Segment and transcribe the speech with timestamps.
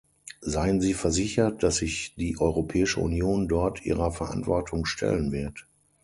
[0.41, 5.67] Seien Sie versichert, dass sich die Europäische Union dort ihrer Verantwortung stellen wird.